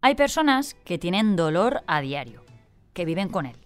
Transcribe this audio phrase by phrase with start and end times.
[0.00, 2.42] Hay personas que tienen dolor a diario,
[2.94, 3.56] que viven con él.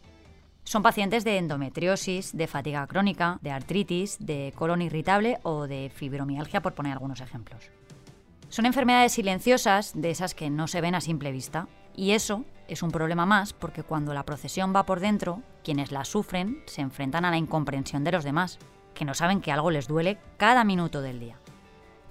[0.64, 6.60] Son pacientes de endometriosis, de fatiga crónica, de artritis, de colon irritable o de fibromialgia,
[6.62, 7.70] por poner algunos ejemplos.
[8.48, 12.82] Son enfermedades silenciosas, de esas que no se ven a simple vista, y eso es
[12.82, 17.24] un problema más porque cuando la procesión va por dentro, quienes la sufren se enfrentan
[17.24, 18.58] a la incomprensión de los demás,
[18.94, 21.38] que no saben que algo les duele cada minuto del día.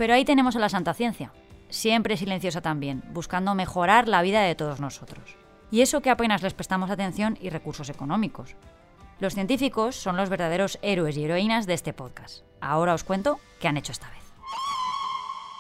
[0.02, 1.32] Pero ahí tenemos a la Santa Ciencia,
[1.70, 5.38] siempre silenciosa también, buscando mejorar la vida de todos nosotros.
[5.70, 8.56] Y eso que apenas les prestamos atención y recursos económicos.
[9.20, 12.44] Los científicos son los verdaderos héroes y heroínas de este podcast.
[12.62, 14.24] Ahora os cuento qué han hecho esta vez.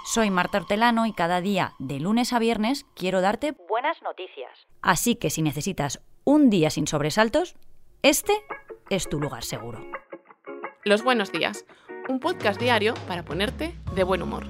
[0.05, 4.49] Soy Marta Hortelano y cada día, de lunes a viernes, quiero darte buenas noticias.
[4.81, 7.53] Así que si necesitas un día sin sobresaltos,
[8.01, 8.33] este
[8.89, 9.85] es tu lugar seguro.
[10.83, 11.63] Los buenos días,
[12.09, 14.47] un podcast diario para ponerte de buen humor.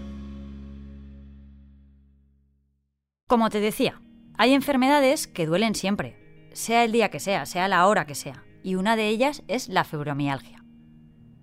[3.27, 4.01] Como te decía,
[4.37, 8.43] hay enfermedades que duelen siempre, sea el día que sea, sea la hora que sea,
[8.63, 10.63] y una de ellas es la fibromialgia.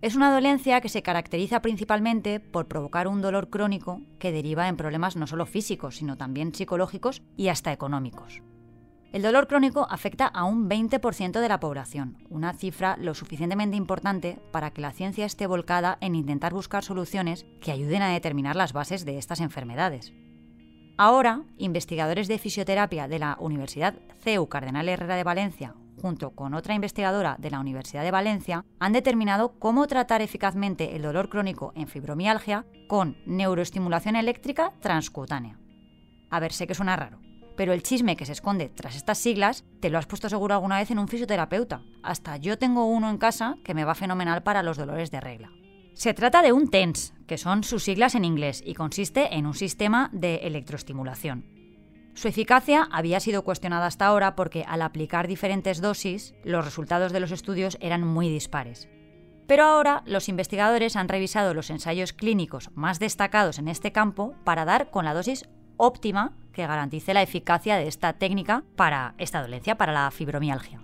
[0.01, 4.77] Es una dolencia que se caracteriza principalmente por provocar un dolor crónico que deriva en
[4.77, 8.43] problemas no solo físicos, sino también psicológicos y hasta económicos.
[9.11, 14.39] El dolor crónico afecta a un 20% de la población, una cifra lo suficientemente importante
[14.53, 18.75] para que la ciencia esté volcada en intentar buscar soluciones que ayuden a determinar las
[18.75, 20.13] bases de estas enfermedades.
[20.99, 26.75] Ahora, investigadores de fisioterapia de la Universidad CEU Cardenal Herrera de Valencia, junto con otra
[26.75, 31.89] investigadora de la Universidad de Valencia, han determinado cómo tratar eficazmente el dolor crónico en
[31.89, 35.59] fibromialgia con neuroestimulación eléctrica transcutánea.
[36.29, 37.21] A ver, sé que suena raro,
[37.59, 40.79] pero el chisme que se esconde tras estas siglas te lo has puesto seguro alguna
[40.79, 41.83] vez en un fisioterapeuta.
[42.05, 45.51] Hasta yo tengo uno en casa que me va fenomenal para los dolores de regla.
[45.93, 49.55] Se trata de un TENS, que son sus siglas en inglés, y consiste en un
[49.55, 51.47] sistema de electroestimulación.
[52.15, 57.19] Su eficacia había sido cuestionada hasta ahora porque al aplicar diferentes dosis, los resultados de
[57.19, 58.89] los estudios eran muy dispares.
[59.49, 64.65] Pero ahora los investigadores han revisado los ensayos clínicos más destacados en este campo para
[64.65, 69.77] dar con la dosis óptima que garantice la eficacia de esta técnica para esta dolencia,
[69.77, 70.81] para la fibromialgia.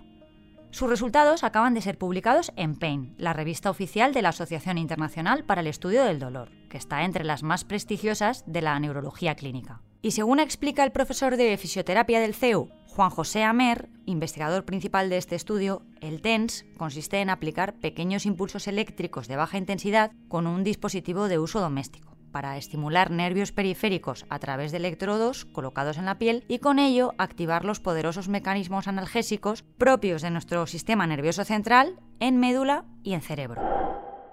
[0.71, 5.43] Sus resultados acaban de ser publicados en PAIN, la revista oficial de la Asociación Internacional
[5.43, 9.81] para el Estudio del Dolor, que está entre las más prestigiosas de la neurología clínica.
[10.01, 15.17] Y según explica el profesor de fisioterapia del CEU, Juan José Amer, investigador principal de
[15.17, 20.63] este estudio, el TENS consiste en aplicar pequeños impulsos eléctricos de baja intensidad con un
[20.63, 26.17] dispositivo de uso doméstico para estimular nervios periféricos a través de electrodos colocados en la
[26.17, 31.97] piel y con ello activar los poderosos mecanismos analgésicos propios de nuestro sistema nervioso central
[32.19, 33.61] en médula y en cerebro.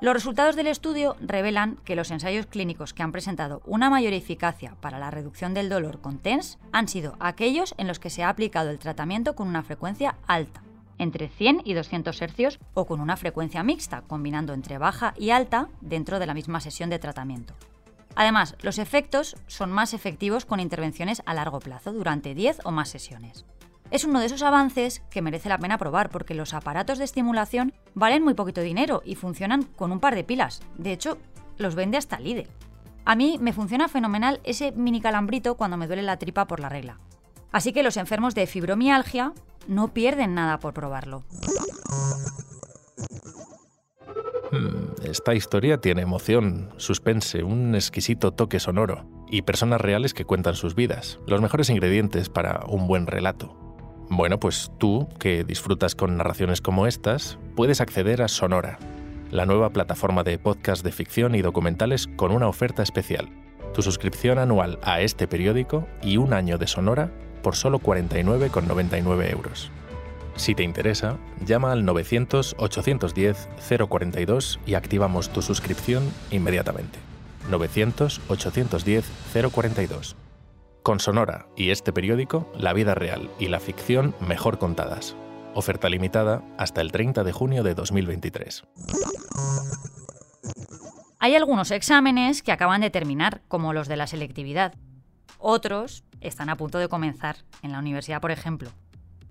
[0.00, 4.74] Los resultados del estudio revelan que los ensayos clínicos que han presentado una mayor eficacia
[4.80, 8.30] para la reducción del dolor con TENS han sido aquellos en los que se ha
[8.30, 10.64] aplicado el tratamiento con una frecuencia alta,
[10.98, 15.68] entre 100 y 200 hercios o con una frecuencia mixta, combinando entre baja y alta
[15.80, 17.54] dentro de la misma sesión de tratamiento.
[18.14, 22.88] Además, los efectos son más efectivos con intervenciones a largo plazo, durante 10 o más
[22.88, 23.44] sesiones.
[23.90, 27.74] Es uno de esos avances que merece la pena probar porque los aparatos de estimulación
[27.94, 30.62] valen muy poquito dinero y funcionan con un par de pilas.
[30.78, 31.18] De hecho,
[31.58, 32.48] los vende hasta Lidl.
[33.04, 36.68] A mí me funciona fenomenal ese mini calambrito cuando me duele la tripa por la
[36.68, 37.00] regla.
[37.50, 39.34] Así que los enfermos de fibromialgia
[39.68, 41.24] no pierden nada por probarlo.
[44.50, 44.81] Hmm,
[45.12, 50.74] esta historia tiene emoción, suspense, un exquisito toque sonoro y personas reales que cuentan sus
[50.74, 53.54] vidas, los mejores ingredientes para un buen relato.
[54.08, 58.78] Bueno, pues tú, que disfrutas con narraciones como estas, puedes acceder a Sonora,
[59.30, 63.28] la nueva plataforma de podcast de ficción y documentales con una oferta especial.
[63.74, 67.12] Tu suscripción anual a este periódico y un año de Sonora
[67.42, 69.70] por solo 49,99 euros.
[70.36, 76.98] Si te interesa, llama al 900-810-042 y activamos tu suscripción inmediatamente.
[77.50, 80.14] 900-810-042.
[80.82, 85.14] Con Sonora y este periódico, la vida real y la ficción mejor contadas.
[85.54, 88.64] Oferta limitada hasta el 30 de junio de 2023.
[91.20, 94.74] Hay algunos exámenes que acaban de terminar, como los de la selectividad.
[95.38, 98.70] Otros están a punto de comenzar, en la universidad por ejemplo.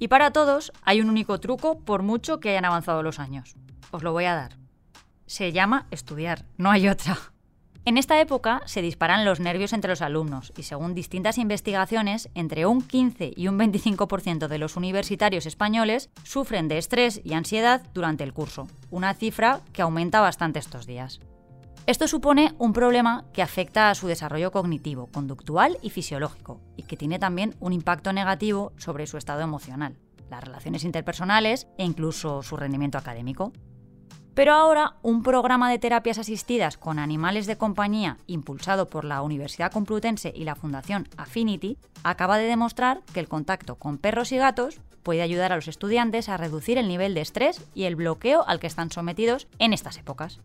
[0.02, 3.54] Y para todos hay un único truco por mucho que hayan avanzado los años.
[3.92, 4.58] Os lo voy a dar.
[5.28, 7.20] Se llama estudiar, no hay otra.
[7.86, 12.66] En esta época se disparan los nervios entre los alumnos y según distintas investigaciones, entre
[12.66, 18.24] un 15 y un 25% de los universitarios españoles sufren de estrés y ansiedad durante
[18.24, 21.22] el curso, una cifra que aumenta bastante estos días.
[21.88, 26.96] Esto supone un problema que afecta a su desarrollo cognitivo, conductual y fisiológico, y que
[26.96, 29.98] tiene también un impacto negativo sobre su estado emocional,
[30.30, 33.52] las relaciones interpersonales e incluso su rendimiento académico.
[34.36, 39.72] Pero ahora, un programa de terapias asistidas con animales de compañía impulsado por la Universidad
[39.72, 44.80] Complutense y la Fundación Affinity acaba de demostrar que el contacto con perros y gatos
[45.02, 48.60] puede ayudar a los estudiantes a reducir el nivel de estrés y el bloqueo al
[48.60, 50.40] que están sometidos en estas épocas.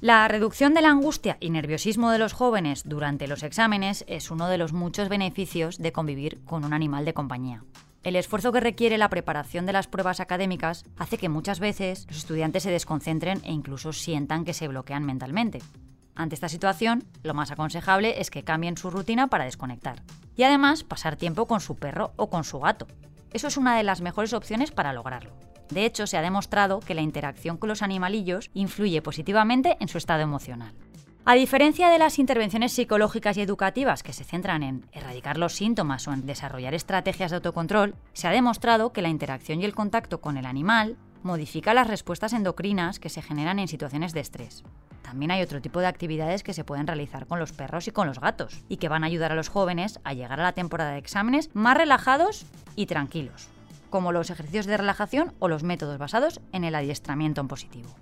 [0.00, 4.48] La reducción de la angustia y nerviosismo de los jóvenes durante los exámenes es uno
[4.48, 7.64] de los muchos beneficios de convivir con un animal de compañía.
[8.04, 12.18] El esfuerzo que requiere la preparación de las pruebas académicas hace que muchas veces los
[12.18, 15.60] estudiantes se desconcentren e incluso sientan que se bloquean mentalmente.
[16.14, 20.02] Ante esta situación, lo más aconsejable es que cambien su rutina para desconectar.
[20.36, 22.86] Y además pasar tiempo con su perro o con su gato.
[23.32, 25.47] Eso es una de las mejores opciones para lograrlo.
[25.70, 29.98] De hecho, se ha demostrado que la interacción con los animalillos influye positivamente en su
[29.98, 30.72] estado emocional.
[31.24, 36.08] A diferencia de las intervenciones psicológicas y educativas que se centran en erradicar los síntomas
[36.08, 40.22] o en desarrollar estrategias de autocontrol, se ha demostrado que la interacción y el contacto
[40.22, 44.64] con el animal modifica las respuestas endocrinas que se generan en situaciones de estrés.
[45.02, 48.06] También hay otro tipo de actividades que se pueden realizar con los perros y con
[48.06, 50.92] los gatos, y que van a ayudar a los jóvenes a llegar a la temporada
[50.92, 53.48] de exámenes más relajados y tranquilos,
[53.90, 57.94] como los ejercicios de relajación o los métodos basados en el adiestramiento en positivo.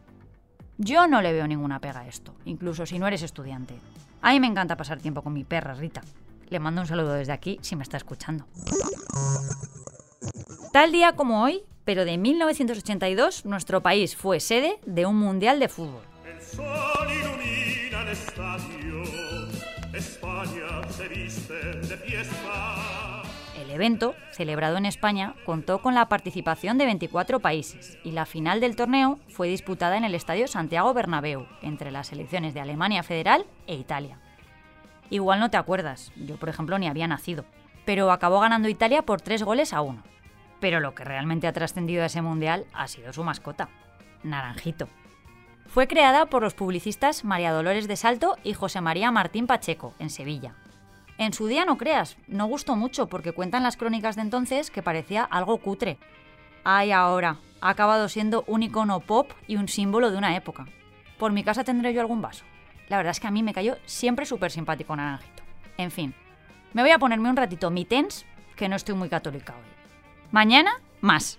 [0.78, 3.74] Yo no le veo ninguna pega a esto, incluso si no eres estudiante.
[4.20, 6.02] A mí me encanta pasar tiempo con mi perra Rita.
[6.48, 8.46] Le mando un saludo desde aquí si me está escuchando.
[10.72, 15.68] Tal día como hoy, pero de 1982, nuestro país fue sede de un mundial de
[15.68, 16.02] fútbol.
[16.26, 19.02] El sol ilumina el estadio,
[19.94, 22.95] España se viste de fiesta.
[23.76, 28.76] Evento, celebrado en España, contó con la participación de 24 países y la final del
[28.76, 33.76] torneo fue disputada en el Estadio Santiago Bernabéu, entre las selecciones de Alemania Federal e
[33.76, 34.18] Italia.
[35.08, 37.44] Igual no te acuerdas, yo por ejemplo ni había nacido,
[37.84, 40.02] pero acabó ganando Italia por 3 goles a 1.
[40.60, 43.68] Pero lo que realmente ha trascendido a ese mundial ha sido su mascota,
[44.22, 44.88] Naranjito.
[45.66, 50.10] Fue creada por los publicistas María Dolores de Salto y José María Martín Pacheco, en
[50.10, 50.54] Sevilla.
[51.18, 54.82] En su día no creas, no gustó mucho porque cuentan las crónicas de entonces que
[54.82, 55.98] parecía algo cutre.
[56.62, 60.66] Ay, ahora, ha acabado siendo un icono pop y un símbolo de una época.
[61.18, 62.44] Por mi casa tendré yo algún vaso.
[62.88, 65.42] La verdad es que a mí me cayó siempre súper simpático Naranjito.
[65.78, 66.14] En fin,
[66.72, 69.64] me voy a ponerme un ratito mi tens, que no estoy muy católica hoy.
[70.30, 71.38] Mañana, más.